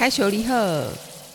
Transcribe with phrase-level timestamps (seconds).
[0.00, 0.90] 开球礼盒，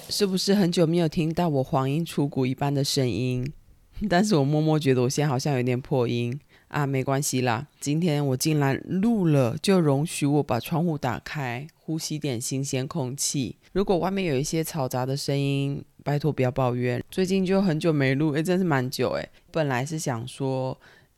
[0.09, 3.53] 是不是很久没有听到我黄莺出谷一般的声音？
[4.09, 6.39] 但是我默默觉得我现在好像有点破音
[6.69, 7.67] 啊，没关系啦。
[7.79, 13.55] 今天我竟然录了，就容许我把窗户打开，呼吸点新鲜空气。
[13.71, 17.03] 如果外面有一些嘈杂的声音，拜托不要抱怨。
[17.11, 19.29] 最近就很久没录，诶，真是蛮久诶。
[19.51, 20.75] 本来是想说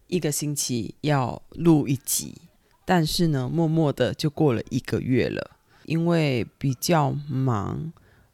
[0.07, 2.34] 一个星期要录一集，
[2.84, 5.52] 但是呢，默默的就过了一个月了。
[5.87, 7.91] 因为比较忙，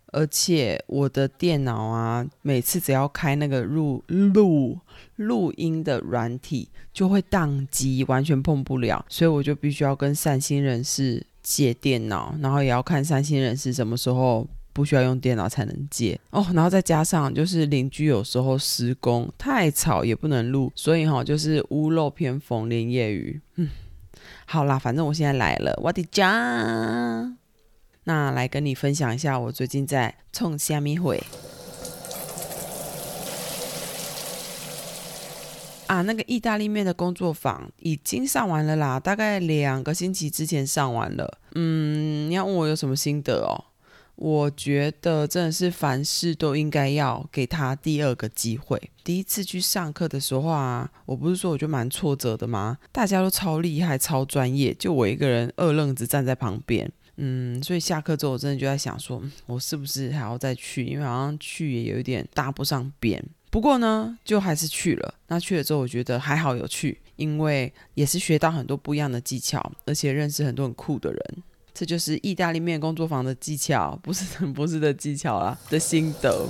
[0.07, 4.77] 而且我的电脑啊，每次只要开那个录录
[5.15, 23.69] 录音的软体，就会宕机，完全碰不了，所以我就必须要跟善心人士借电脑，然后也要看善心人士什么时候不需要用电脑才能借哦，然后再加上就是邻居有时候施工太吵也不能录，所以哈、就是屋漏偏逢连夜雨，嗯，
[24.45, 27.35] 好啦，反正我现在来了，我的家。
[28.05, 31.23] 那来跟你分享一下，我最近在冲虾米会
[35.87, 41.37] 啊，那个意大利面的工作坊已经上完了啦，大概两个星期之前上完了。
[41.55, 43.65] 嗯，你要问我有什么心得哦？
[44.15, 48.91] 我觉得真的是凡事都应该要给他第二个机会。
[49.03, 52.77] 第一次去上课的时候啊，我不是说我就蛮挫折的吗？
[52.91, 56.91] 大家都超厉害、超专业，就我一个人二愣子站在旁边。
[57.17, 60.83] 嗯，所以下课之后，我真的就在想说，我是不是还要再去？
[60.85, 63.23] 因为好像去也有一点搭不上边。
[63.51, 65.13] 不过呢，就还是去了。
[65.27, 71.43] 那去了之后，我觉得还好有去，因为也是学到很多不一样的技巧，而且认识很多很酷的人。
[71.71, 76.49] 这就是意大利面工作坊的技巧，不是 不是的技巧啦，的心得。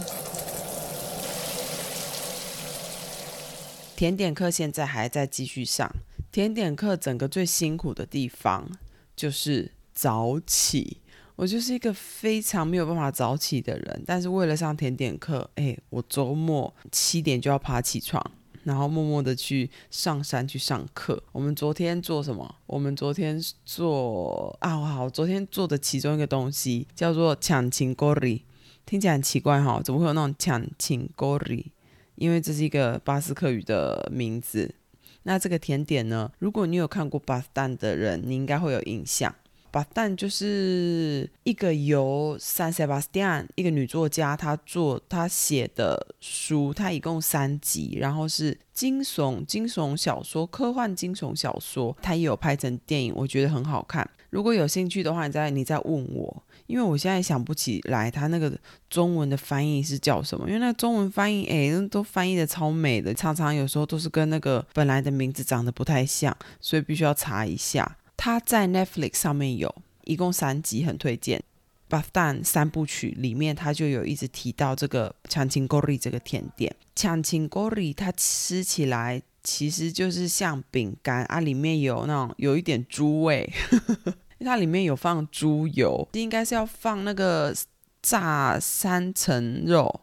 [3.97, 5.93] 甜点课现在还在继续上。
[6.31, 8.69] 甜点课整个最辛苦的地方
[9.13, 9.71] 就是。
[9.93, 10.97] 早起，
[11.35, 14.03] 我就是一个非常没有办法早起的人。
[14.05, 18.23] 但是为了上甜点课，哎，我周末七点就要爬起床，
[18.63, 21.21] 然后默默的去上山去上课。
[21.31, 22.55] 我们昨天做什么？
[22.65, 28.45] 我们昨天做啊，我好，昨天做的其中一个东西叫做抢青果里，
[28.85, 31.71] 听起来很奇怪哈，怎么会有那种抢青果里？
[32.15, 34.75] 因为这是一个巴斯克语的名字。
[35.23, 39.33] 那这个甜点呢，如果你有看过巴斯蛋的人，你应该会有印象。
[39.73, 54.07] 巴旦就是一个由 San Sebastian 一个女作家她做她写的书，她一共三集，然后是惊悚惊悚小说、科幻惊悚小说，她也有拍成电影，我觉得很好看。
[54.29, 58.55] 如果有兴趣的话，你再你再问我，因为我现在想不起来她那个
[58.91, 67.97] 中文的翻译是叫什么，因为那中文翻译哎都翻译的超美的，常常有时候都是跟那个本来的名字长得不太像，所以必须要查一下。
[68.15, 69.73] 它在 Netflix 上面有
[70.05, 71.43] 一共三集，很推荐。
[71.89, 76.75] 巴旦三部曲里面，它就有一直提到这个强青果里这个甜点。
[76.95, 83.47] 强青果里它吃起来其实就是像饼干啊，里面有那种有一点猪味，
[84.39, 87.53] 因为它里面有放猪油，应该是要放那个
[88.01, 90.01] 炸三层肉。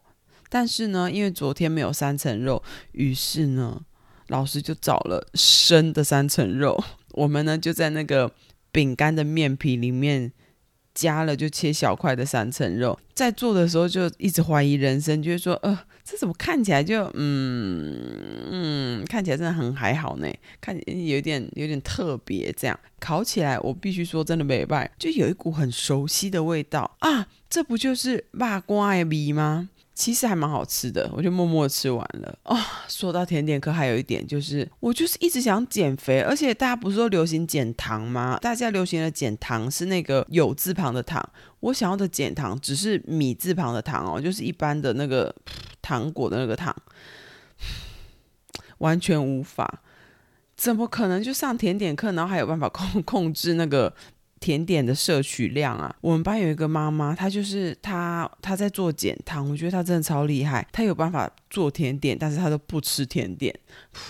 [0.49, 2.63] 但是呢，因为昨天没有三层肉，
[2.93, 3.81] 于是呢，
[4.29, 6.81] 老师就找了生的三层肉。
[7.13, 8.33] 我们呢就在那个
[8.73, 10.33] 饼干的面皮里面
[10.95, 18.07] 加了就切小块的三层肉，在做的时候就一直怀疑人生，就是说，呃，这怎么看起来就嗯
[18.51, 20.29] 嗯，看起来真的很还好呢，
[20.61, 20.77] 看
[21.07, 22.79] 有点有点特别，这样。
[22.99, 26.97] 烤起来我必须说真的美败，就有一股很熟悉的味道。
[26.99, 29.71] 啊，这不就是肉干的味吗？
[29.95, 32.57] 其实还蛮好吃的，我就默默吃完了、哦。
[32.89, 38.39] 说到甜点课，还有一点就是，我就是一直想减肥，而且大家不是说流行减糖吗？
[38.41, 41.23] 大家流行的减糖是那个有字旁的糖，
[41.61, 45.35] 我想要的减糖只是米字旁的糖哦，就是一般的那个
[45.83, 46.75] 糖果的那个糖，
[48.79, 49.83] 完全无法，
[50.57, 53.95] 怎么可能就上甜点课，然后还有办法控控制那个？
[54.41, 63.55] 甜点的摄取量啊，我们班有一个妈妈，她就是她，她在做减糖，我觉得她真的超厉害，她有办法做甜点，但是她都不吃甜点，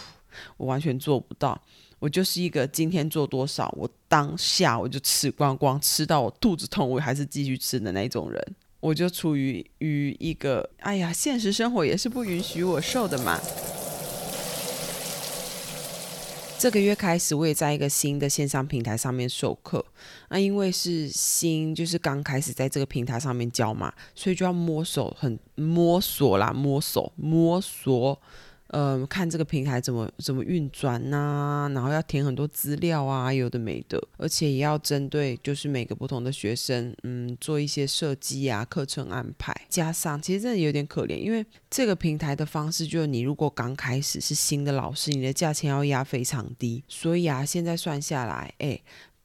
[0.57, 1.61] 我完全做不到。
[1.99, 8.41] 我就是一个今天做多少，我当下我就吃光光，吃到我肚子痛，我还是继续吃的那种人。
[8.79, 13.39] 我就处于于一个，哎呀，现实生活也是不允许我瘦的嘛。
[16.61, 19.83] 这个月开始，我也在一个新的线上平台上面授课。
[20.29, 28.21] 那因为是新，就是刚开始在这个平台上面教嘛，所以就要摸索，很摸索啦，摸索摸索。
[28.71, 39.55] 呃，看这个平台怎么怎么运转呐、然后要填很多资料啊，有的没的，而且也要针对就是每个不同的学生，嗯，做一些设计啊，课程安排。
[39.69, 48.81] 加上其实真的有点可怜，因为这个平台的方式就是你如果刚开始是新的老师，你的价钱要压非常低，所以啊，现在算下来，哎。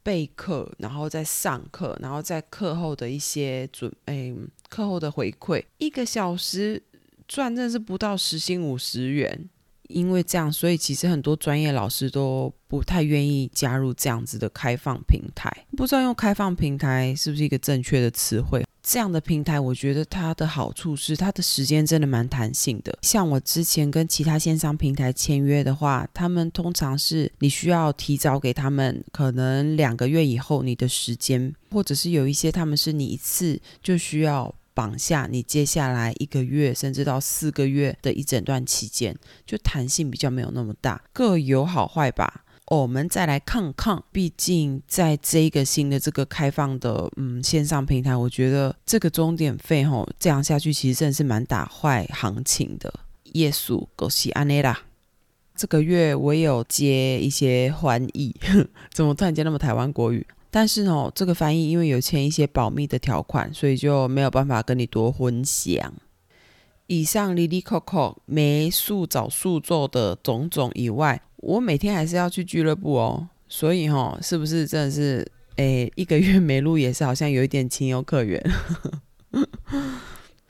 [0.05, 4.31] 备课，然后再上课，然后在课后的一些准备，
[4.69, 6.79] 课后的回馈，一个小时
[7.27, 9.49] 赚真的是不到时薪五十元。
[9.87, 15.47] 因为这样，所以其实很多专业老师都不太愿意加入这样子的开放平台。
[15.77, 18.65] 不知道用开放平台是不是一个正确的词汇？
[18.81, 22.97] 这样的平台，我觉得它的好处是它的时间真的蛮弹性的。
[23.03, 39.15] 像我之前跟其他线上平台签约的话，他们通常是你需要提早给他们可能两个月以后你的时间，或者是有一些他们是你一次就需要绑下你接下来一个月甚至到四个月的一整段期间，
[39.47, 42.43] 就弹性比较没有那么大，各有好坏吧。
[42.67, 52.93] 我们再来看看，毕竟在这一个新的这个开放的嗯线上平台，我觉得这个终点费吼这样下去，其实真的是蛮打坏行情的。
[53.33, 54.81] 耶稣，恭喜安内啦！
[55.55, 58.35] 这个月我也有接一些翻译，
[58.91, 60.25] 怎么突然间那么台湾国语？
[60.55, 65.93] 但是呢，这个翻译因为有签一些保密的条款，所以就没有办法跟你多分享。
[66.87, 78.41] 以上 Lily Coco 没速找速做的种种以外，我每天还是要去俱乐部哦，所以哈、哦，是不是真的是，诶，一个月没录也是好像有一点情有可原。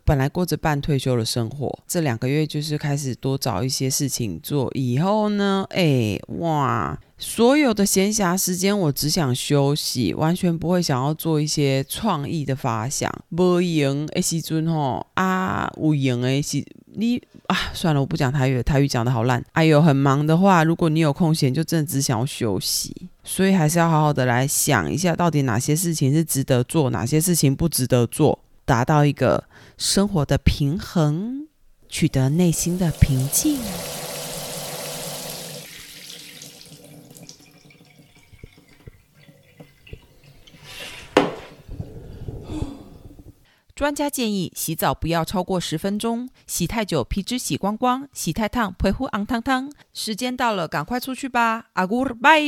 [0.05, 4.69] 本来过着半退休的生活，这两个月就是开始多找一些事情做。
[4.75, 13.11] 以后呢，哎，哇，所有的闲暇时间我只想休息，完全不会想要做一些创意的发想。
[13.29, 16.63] 无闲的时阵吼啊，有闲的时
[16.97, 19.43] 你啊，算了，我不讲台语，台语讲得好烂。
[19.53, 23.09] 哎呦，很忙的话，如果你有空闲，就真的只想要休息。
[23.23, 28.37] 所以还是要好好的来想一下，到底哪些事情是值得做，哪些事情不值得做。
[28.65, 29.47] 达到一个
[29.77, 31.47] 生活的平衡，
[31.87, 33.59] 取得内心的平静。
[43.75, 49.69] 专家建议洗澡不要超过十分钟，洗太久皮脂洗光光，洗太烫皮肤红烫烫。
[49.93, 51.67] 时间到了，赶快出去吧！
[51.73, 52.41] 阿古拜。